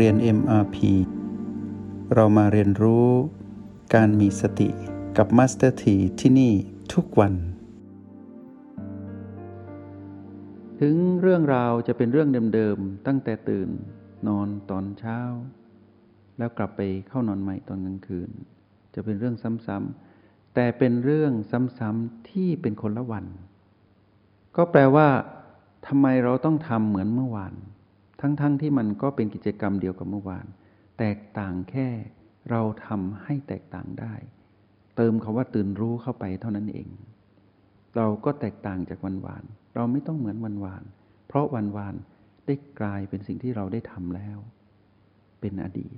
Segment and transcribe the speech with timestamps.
[0.00, 0.76] เรียน MRP
[2.14, 3.08] เรามาเรียนรู้
[3.94, 4.68] การมีสติ
[5.16, 6.52] กับ Master T ที่ที่นี่
[6.92, 7.34] ทุกวัน
[10.80, 13.68] ถึงเรื่องราวจะเป็นเรื่องเดิมๆ ตั้งแต่ตื่น
[14.28, 15.18] นอนตอนเช้า
[16.38, 18.30] แล้วกลับไปเข้านอนใหม่ตอนกลางคืน
[18.94, 19.36] จะเป็นเรื่อง
[19.66, 23.24] ซ้ำๆ แต่เป็นเรื่องซ้ำๆ ที่เป็นคนละวัน
[24.56, 25.08] ก็แปลว่า
[25.86, 27.54] ทำไมเราต้องทำเหมือนเมื่อวาน
[28.24, 30.46] ทั้งๆทที่มันก็เป็นกิจกรรมเดียวกับเมื่อวาน
[30.98, 31.88] แตกต่างแค่
[32.50, 34.14] เราทำให้แตกต่างได้
[34.96, 36.88] เติมคาว่าตื่นรู้เข้าไปเท่านั้นเอง
[37.96, 40.82] เราก็แตกต่างจากวันวาน เราไม่ต้องเหมือนวันวาน
[41.28, 41.94] เพราะวันวาน
[42.46, 44.38] ได้กลายเป็นสิ่งที่เราได้ทำแล้ว
[45.40, 45.96] เป็นอดีต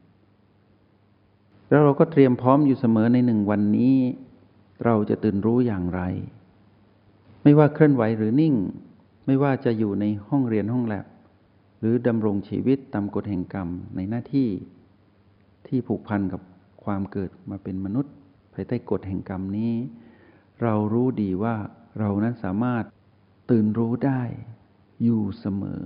[1.70, 3.96] แล้วเราก็เตรียมพร้อมอยู่เสมอในหนึ่งวันนี้
[4.84, 6.00] เราจะตื่นรู้อย่างไร
[7.42, 8.54] ไม่ว่าเคลื่อนไหวหรือนิ่ง
[9.26, 11.06] ไม่ว่าจะอยู่ในห้องเรียนห้องแลบ
[11.86, 14.48] รือดำรงชีวิตตามกฎแห่งกรรมในหน้าที่
[15.66, 16.42] ที่ผูกพันกับ
[16.84, 18.14] ความเกิดมาเป็นมนุษย์
[18.54, 19.74] ภายใต้กฎแห่งกรรมนี้
[20.62, 21.56] เรารู้ดีว่า
[21.98, 22.84] เรานั้นสามารถ
[23.50, 24.22] ตื่นรู้ได้
[25.02, 25.84] อยู่เสมอ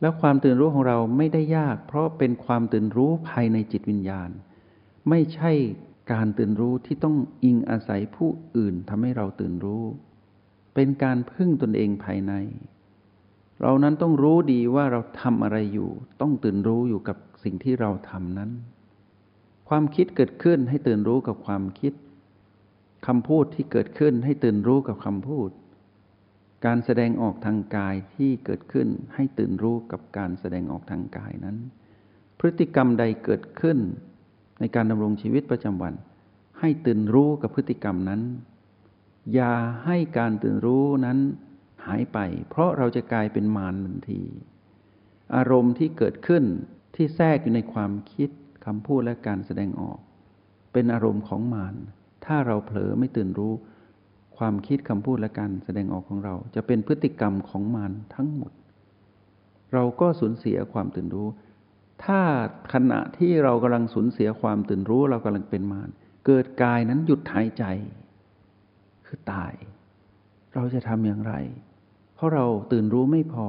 [0.00, 4.30] แล้วความตื่นรู้ของเราไม่ได้ยาก เพราะเป็นความตื่นรู้ภายในจิตวิญญาณ
[5.08, 5.52] ไม่ใช่
[6.12, 9.84] การตื่นรู้ที่ต้องอิงอาศัยผู้อื่นทำให้เราตื่นรู้
[10.74, 12.32] เป็นการพึ่งตนเองภายใน
[13.62, 18.50] เรานั้นต้องรู้ดีว่าเราทำอะไรอยู่ ต้องตื่นรู้อยู่กับสิ่งที่เราทำนั้น
[19.68, 21.92] ความคิดเกิดขึ้นให้ตื่นรู้กับความคิด
[23.06, 25.50] คำพูดที่เกิดขึ้นให้ตื่นรู้กับคำพูด
[26.66, 31.56] การแสดงออกทางกายที่เกิดขึ้นให้ตื่นรู้กับการแสดงออกทางกายนั้น
[32.38, 33.78] พฤติกรรมใดเกิดขึ้น
[34.60, 35.94] ในการดำรงชีวิตประจำวัน
[36.60, 38.22] ให้ตื่นรู้กับพฤติกรรมนั้น
[39.34, 41.18] อย่าให้การตื่นรู้นั้น
[41.86, 42.18] หายไป
[42.50, 44.22] เพราะเราจะกลายเป็นมารทันที
[45.36, 46.44] อารมณ์ที่เกิดขึ้น
[46.94, 48.30] ที่แทรกอยู่ในความคิด
[48.66, 49.98] คำพูดและการแสดงออก
[50.72, 51.74] เป็นอารมณ์ของมาร
[52.26, 53.52] ถ้าเราเผลอไม่ตื่นรู้
[54.38, 58.52] ความคิดคำพูดและการแสดงออกของเรา จะเป็นพฤติกรรมของมารทั้งหมด
[59.72, 61.28] เราก็สูญเสียความตื่นรู้
[62.04, 62.20] ถ้า
[62.72, 65.88] ขณะที่เรากำลังสูญเสียความตื่นรู้ เรากำลังเป็นมาร
[66.26, 67.64] เกิดกายนั้นหยุดหายใจ
[69.06, 69.52] คือตาย
[70.54, 71.34] เราจะทำอย่างไร
[72.22, 73.46] ราะเราตื่นรู้ไม่พอ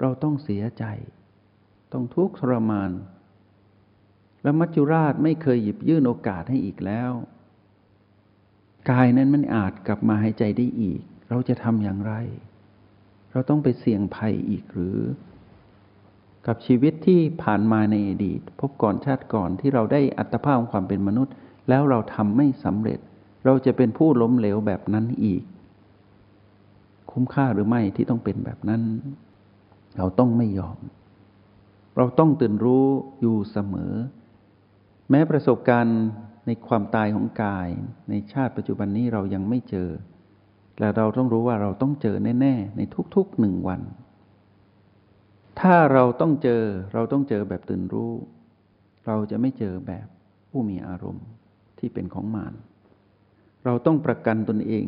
[0.00, 0.84] เราต้องเสียใจ
[1.92, 2.90] ต้องทุกข์ทรมาน
[4.42, 7.12] และมัจจุราชไม่เคยหยิบยื่นโอกาสให้อีกแล้ว
[8.90, 12.14] กายนั้นมันอาจกลับมาหายใจได้อีก เราจะทำอย่างไร
[13.32, 14.98] เราต้องไปเสี่ยงภัยอีกหรือ
[16.46, 21.34] กับชีวิตที่ผ่านมาในอดีต พบก่อนชาติก่อนที่เราได้อัตภาพของความเป็นมนุษย์
[21.68, 22.98] แล้วเราทำไม่สำเร็จ
[23.44, 25.42] เราจะเป็นผู้ล้มเหลวแบบนั้นอีก
[27.14, 28.82] คุ้มค่าหรือไม่ที่ต้องเป็นแบบนั้น
[29.96, 30.78] เราต้องไม่ยอม
[31.96, 32.86] เราต้องตื่นรู้
[33.20, 33.92] อยู่เสมอ
[35.10, 36.00] แม้ประสบการณ์
[36.46, 37.68] ในความตายของกาย
[38.08, 39.90] ในชาติปัจจุบันนี้เรายังไม่เจอ
[40.80, 42.80] และเราต้องรู้ว่าเราต้องเจอแน่ ๆ ใน
[43.14, 43.80] ทุกๆหนึ่งวัน
[45.60, 46.62] ถ้าเราต้องเจอ
[46.94, 48.12] เราต้องเจอแบบตื่นรู้
[49.06, 50.06] เราจะไม่เจอแบบ
[50.50, 51.26] ผู้มีอารมณ์
[51.78, 52.54] ที่เป็นของมาร
[53.64, 54.86] เราต้องประกันตนเอง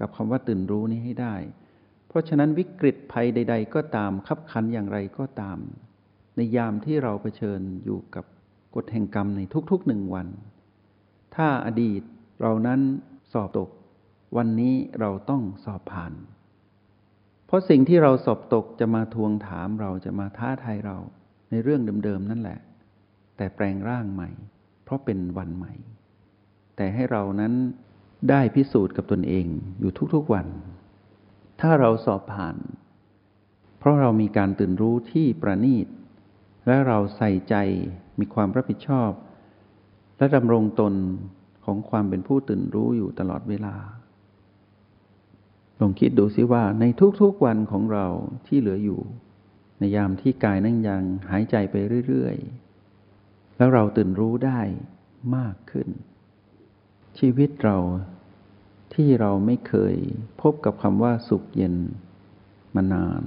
[0.00, 1.34] กับคำว่าตื่นรู้นี้ให้ได้
[2.08, 5.58] เพราะฉะนั้นวิกฤตภัยใด ๆ ก็ตามขับขันอย่างไรก็ตาม
[6.36, 8.24] ในยามที่เราเผชิญอยู่กับ
[8.74, 9.40] กฎแห่งกรรมใน
[9.70, 10.28] ทุกๆหนึ่งวัน
[11.34, 12.02] ถ้าอดีต
[12.42, 12.80] เรานั้น
[13.32, 13.68] สอบตก
[14.36, 16.12] วันนี้เราต้องสอบผ่าน
[17.46, 20.96] เพราะสิ่งที่เราสอบตกจะมาทวงถามเราจะมาท้าทายเรา
[21.50, 22.58] ในเรื่องเดิมๆนั่นแหละ
[23.36, 24.30] แต่แปลงร่างใหม่
[24.84, 25.72] เพราะเป็นวันใหม่
[26.76, 27.52] แต่ให้เรานั้น
[28.30, 29.46] ได้พิสูจน์กับตนเอง
[29.80, 30.46] อยู่ทุกๆวัน
[31.60, 32.56] ถ้าเราสอบผ่าน
[33.78, 35.86] เพราะเรามีการตื่นรู้ที่ประณีต
[36.66, 37.54] และเราใส่ใจ
[38.18, 39.10] มีความรับผิดชอบ
[40.18, 40.94] และดำรงตน
[41.64, 43.76] ของความเป็นผู้ตื่นรู้อยู่ตลอดเวลา
[45.80, 46.84] ลองคิดดูสิว่าใน
[47.20, 48.06] ทุกๆวันของเรา
[48.46, 49.00] ที่เหลืออยู่
[49.78, 51.74] ในยามที่กายนั่งยังหายใจไป
[52.06, 54.60] เรื่อยๆ แล้วเราตื่นรู้ได้
[55.36, 55.88] มากขึ้น
[57.18, 57.76] ชีวิตเรา
[58.96, 59.96] ที่เราไม่เคย
[60.42, 61.74] พบกับคำว่าสุขเย็น
[62.74, 63.22] มานาน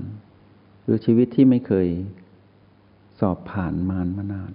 [0.84, 1.88] หรือชีวิตที่ไม่เคย
[3.20, 4.54] สอบผ่านมารมานาน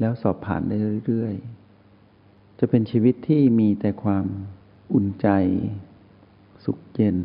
[0.00, 0.76] แล้วสอบผ่านได้
[1.06, 4.24] เรื่อยๆ จะเป็นชีวิตที่มีแต่ความ
[4.94, 5.28] อุ่นใจ
[6.64, 7.16] สุขเย็น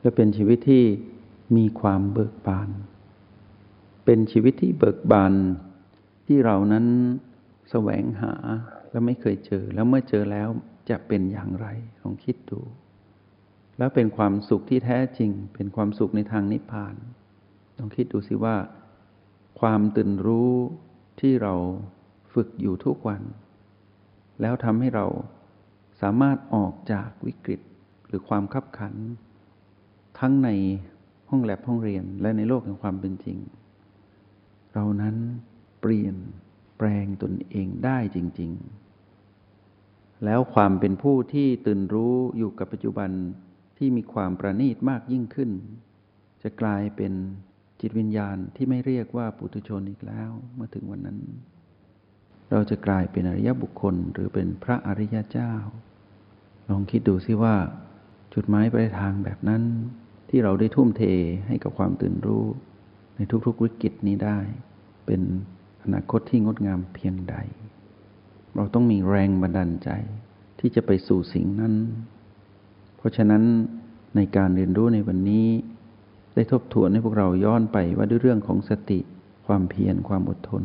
[0.00, 0.84] และเป็นชีวิตที่
[1.56, 2.68] มีความเบิกบาน
[4.04, 5.32] เป็นชีวิตที่เบิกบาน
[6.26, 6.86] ที่เรานั้น
[7.70, 8.34] แสวงหา
[8.90, 10.48] แล้วไม่เคยเจอแล้วเมื่อเจอแล้ว
[10.90, 11.66] จะเป็นอย่างไร
[12.02, 12.60] ลองคิดดู
[13.78, 16.94] แล้วเป็นความสุขที่แท้จริง เป็นความสุขในทางนิพพาน
[17.78, 18.56] ลองคิดดูสิว่า
[19.60, 20.52] ความตื่นรู้
[21.20, 21.54] ที่เรา
[22.34, 23.22] ฝึกอยู่ทุกวัน
[24.40, 25.06] แล้วทำให้เรา
[26.00, 27.60] สามารถออกจากวิกฤต
[28.06, 28.94] หรือความคับขัน
[30.18, 30.48] ทั้งใน
[31.30, 33.38] ห้องแลบห้องเรียนและในโลกแห่งความเป็นจริง
[34.74, 35.16] เรานั้น
[35.80, 36.16] เปลี่ยน
[36.76, 38.83] แปลงตนเองได้จริง ๆ
[40.24, 43.10] แล้วความเป็นผู้ที่ตื่นรู้อยู่กับปัจจุบัน
[43.78, 45.50] ที่มีความประณีตมากยิ่งขึ้น
[46.42, 47.12] จะกลายเป็น
[47.80, 51.18] จิตวิญญาณที่ไม่เรียกว่าปุถุชนอีกแล้วเมื่อถึงวันนั้น
[52.50, 55.52] เราจะกลายเป็นอริยบุคคลหรือเป็นพระอริยเจ้า
[56.68, 57.56] ลองคิดดูซิว่า
[58.34, 59.62] จุดหมายปลายทางแบบนั้น
[60.28, 61.02] ที่เราได้ทุ่มเท
[61.46, 62.44] ให้กับความตื่นรู้
[63.16, 64.38] ในทุกๆวิกฤตนี้ได้
[65.06, 65.20] เป็น
[65.82, 67.36] อนาคตที่งดงามเพียงใด
[68.56, 69.90] เราต้องมีแรงบันดาลใจ
[70.58, 71.74] ที่จะไปสู่สิ่งนั้น
[72.96, 73.42] เพราะฉะนั้น
[74.16, 75.46] ในการเรียนรู้ในวันนี้
[76.34, 79.00] ได้ทบทวนให้พวกเราย้อนไปว่าด้วยเรื่องของสติ
[79.46, 80.64] ความเพียรความอดทน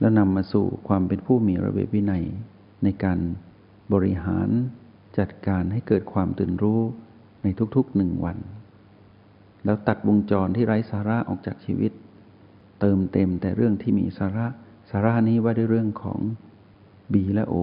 [0.00, 2.24] แล้วนำมาสู่ความเป็นผู้มีระเบียบวินัย
[2.84, 3.18] ในการ
[3.92, 4.48] บริหาร
[5.18, 6.80] จัดการให้เกิดความตื่นรู้
[7.42, 7.46] ใน
[7.76, 8.38] ทุกๆหนึ่งวัน
[9.64, 11.92] แล้วตัดวงจรที่ไร้สาระออกจากชีวิต
[12.80, 14.46] เติมเต็มแต่เรื่องที่มีสาระ
[14.90, 16.20] สาระนี้ว่าด้วยเรื่องของ
[17.12, 17.54] B และ O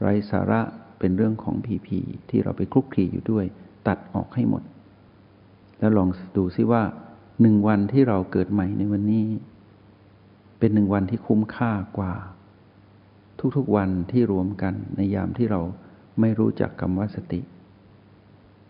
[0.00, 0.60] ไร้สาระ
[0.98, 1.88] เป็นเรื่องของ PP
[2.28, 3.44] ที่เราไปคลุกคลีอยู่ด้วย
[3.86, 4.62] ตัดออกให้หมด
[5.78, 6.82] แล้วลองดูซิว่า
[7.40, 9.26] หนึ่งวันที่เราเกิดใหม่ในวันนี้
[10.58, 12.14] เป็นหนึ่งวันที่คุ้มค่ากว่า
[13.56, 15.60] ทุกๆวันที่รวมกันในยามที่เรา
[16.20, 17.40] ไม่รู้จักคำว่าสติ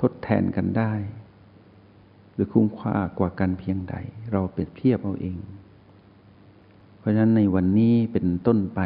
[0.00, 0.93] ทดแทนกันได้
[2.33, 3.95] หรือคุ้มค่ากว่ากันเพียงใด
[4.33, 5.39] เราเปรียบเทียบเอาเอง
[6.99, 8.81] เพราะฉะนั้นในวันนี้เป็นต้นไป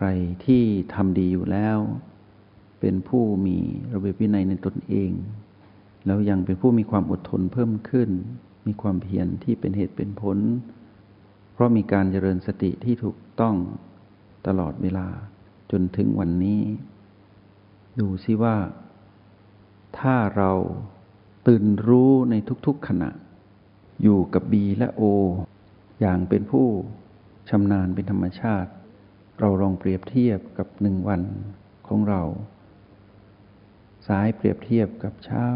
[0.00, 0.12] ใคร
[0.46, 0.62] ที่
[0.94, 1.78] ทำดีอยู่แล้ว
[2.80, 3.56] เป็นผู้มี
[3.92, 5.10] ระเบียบวินัยในตนเอง
[6.06, 8.10] แล้วยังเป็นผู้มีความอดทนเพิ่มขึ้น
[8.66, 10.38] มีความเพียรที่เป็นเหตุเป็นผล
[11.52, 13.56] เพราะมีการเจริญสติที่ถูกต้อง
[14.46, 15.08] ตลอดเวลา
[15.70, 16.60] จนถึงวันนี้
[18.00, 18.56] ดูซิว่า
[19.98, 20.52] ถ้าเรา
[21.46, 22.34] ตื่นรู้ใน
[22.66, 23.10] ทุกๆขณะ
[24.02, 25.02] อยู่กับ B และ O
[26.00, 26.66] อย่างเป็นผู้
[27.50, 28.70] ชำนาญเป็นธรรมชาติ
[29.40, 31.22] เราลองเปรียบเทียบกับหนึ่งวัน
[31.88, 32.22] ของเรา
[34.08, 35.46] สายเปรียบเทียบกับเช้า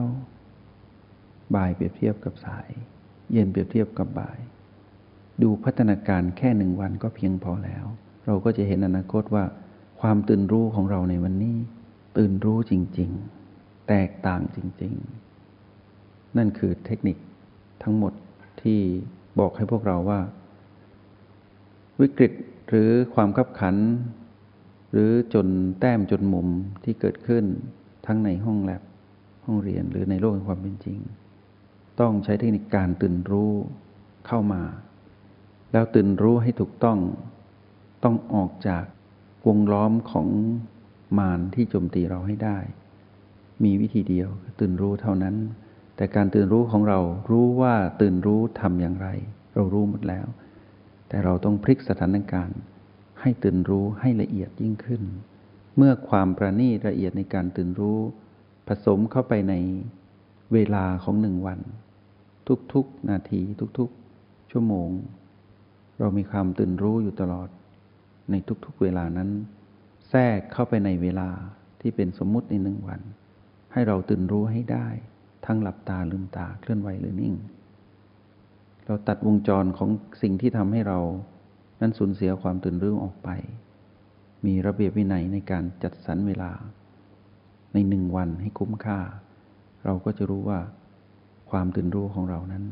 [1.55, 2.69] บ่ายเปรียบเทียบกับสาย
[3.33, 4.39] เย็นเปรียบเทียบกับบ่าย
[5.43, 7.85] ดูพัฒนาการแค่หนึ่งวันก็เพียงพอแล้ว
[8.27, 9.45] เราก็จะเห็นอนาคตว่า
[10.01, 11.57] ความตื่นรู้ของเราในวันนี้
[12.19, 13.11] ตื่นรู้จริง
[13.49, 14.95] ๆ แตกต่างจริง
[15.65, 17.17] ๆ นั่นคือเทคนิค
[17.83, 18.13] ทั้งหมด
[18.63, 18.81] ที่
[19.39, 20.21] บอกให้พวกเราว่า
[22.01, 22.33] วิกฤต
[22.69, 23.77] หรือความขับขัน
[24.93, 25.47] หรือจน
[25.81, 26.49] แต้มจนมุม
[26.85, 27.45] ที่เกิดขึ้น
[28.07, 28.83] ทั้งในห้องแลบ
[29.45, 30.99] ห้องเรียนหรือในโลกแห่งความเป็นจริง
[32.01, 33.53] ต้องใช้เทคนิคการตื่นรู้
[34.27, 34.63] เข้ามา
[35.73, 36.99] แล้วตื่นรู้ให้ถูกต้อง
[38.05, 38.85] ต้องออกจาก
[39.47, 40.29] วงล้อมของ
[41.19, 42.59] มารที่โจมตีเราให้ได้
[43.65, 44.29] มีวิธีเดียว
[44.61, 45.37] ตื่นรู้เท่านั้น
[45.97, 46.99] แต่การตื่นรู้ของเรา
[47.31, 49.09] รู้ว่าตื่นรู้ทำอย่างไร
[49.55, 50.27] เรารู้หมดแล้ว
[51.13, 52.59] แต่เราต้องพลิกสถานการณ์
[53.21, 55.03] ให้ตื่นรู้ให้ละเอียดยิ่งขึ้น
[55.77, 57.99] เมื่อความประณีตละเอียดในการตื่นรู้
[58.69, 59.55] ผสมเข้าไปใน
[60.53, 61.61] เวลาของหนึ่งวัน
[62.73, 63.41] ทุกๆนาที
[63.79, 64.91] ทุกๆ ชั่วโมง
[65.99, 67.49] เรามีความตื่นรู้อยู่ตลอด
[68.31, 69.31] ในทุกๆเวลานั้น
[70.09, 71.29] แทรกเข้าไปในเวลา
[71.81, 73.01] ที่เป็นสมมุติในหนึ่งวัน
[73.73, 74.89] ให้เราตื่นรู้ให้ได้
[75.47, 77.37] ทั้งหลับตาลืมตาเคลื่อนไหวหรือนิ่ง
[78.87, 79.91] เราตัดวงจรของ
[80.23, 80.99] สิ่งที่ทำให้เรา
[81.81, 83.29] นั้นสูญเสียความตื่นรู้ออกไป
[84.47, 86.53] มีระเบียบวินัยในการจัดสรรเวลา
[87.73, 89.01] ในหนึ่งวันให้คุ้มค่า
[89.85, 90.61] เราก็จะรู้ว่า
[91.51, 92.65] ความตื่นรู้ของเรานั้น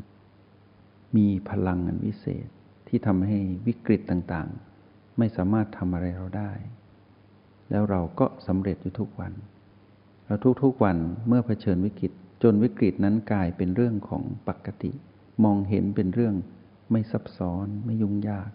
[1.17, 2.47] มีพลังอันวิเศษ
[2.87, 3.37] ที่ทำให้
[3.67, 6.51] วิกฤตต่างๆ ไม่สามารถทำอะไรเราได้
[7.69, 9.33] แล้วเราก็สำเร็จอยู่ทุกวัน
[10.25, 12.11] แล้วทุกๆวันเมื่อเผชิญวิกฤต
[12.43, 14.91] จนวิกฤตนั้นกลายเป็นเรื่องของปกติ
[15.43, 16.35] มองเห็นเป็นเรื่อง
[16.91, 18.49] ไม่ซับซ้อนไม่ยุ่งยาก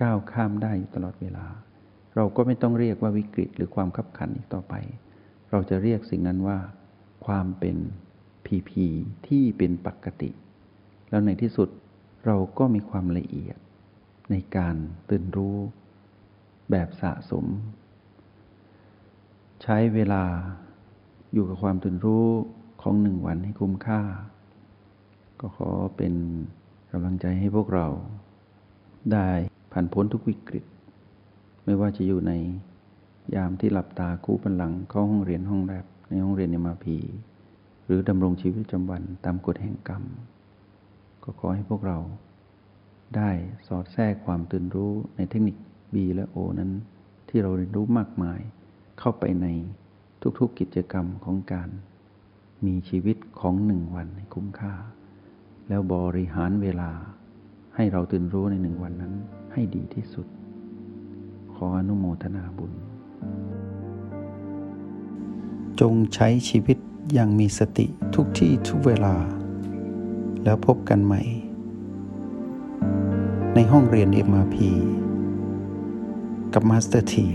[0.00, 1.46] ก้าวข้ามได้อยู่ตลอดเวลา
[2.16, 4.74] เราก็ไม่ต้องเรียกว่าวิกฤตหรือความขับขันอีกต่อไป
[5.50, 6.58] เราจะเรียกสิ่งนั้นว่า
[7.26, 7.76] ความเป็น
[8.46, 8.86] พีพี
[9.26, 10.30] ที่เป็นปกติ
[11.10, 11.68] แล้วในที่สุด
[12.26, 13.58] เราก็มีความละเอียด
[14.30, 14.76] ในการ
[15.10, 15.56] ตื่นรู้
[16.70, 17.44] แบบสะสม
[19.62, 20.24] ใช้เวลา
[21.32, 22.26] อยู่กับความตื่นรู้
[22.82, 24.00] ของหนึ่งวันให้คุ้มค่า
[25.40, 26.14] ก็ขอเป็น
[26.90, 27.86] กำลังใจให้พวกเรา
[29.12, 29.28] ได้
[29.72, 30.64] ผ่านพ้นทุกวิกฤต
[31.64, 32.32] ไม่ว่าจะอยู่ใน
[33.34, 36.96] ยามที่หลับตาคู่บันหลังเข้าห้องเรียนห้องแรบในห้องเรียนเอมาพี
[37.84, 40.02] หรือดำรงชีวิตประจำวันตามกฎแห่งกรรม
[41.22, 41.98] ก็ขอให้พวกเรา
[43.16, 43.30] ได้
[43.66, 45.56] สอดแทรกความตื่นรู้ในเทคนิค
[45.94, 46.70] B และ O นั้น
[47.28, 48.40] ที่เราเรียนรู้มากมาย
[48.98, 49.46] เข้าไปใน
[50.38, 51.68] ทุกๆกิจกรรมของการ
[52.66, 54.74] มีชีวิตของหนึ่งวันให้คุ้มค่า
[55.68, 56.90] แล้วบริหารเวลา
[57.76, 59.12] ให้เราตื่นรู้ในหนึ่งวันนั้น
[59.52, 60.26] ให้ดีที่สุด
[61.54, 62.72] ขออนุโมทนาบุญ
[65.80, 66.78] จงใช้ชีวิต
[67.12, 69.14] อย่างมีสติทุกที่ทุกเวลา
[70.44, 71.22] แล้วพบกันใหม่
[73.54, 74.56] ในห้องเรียน MRP
[76.54, 77.26] กับมาสเตอร์ที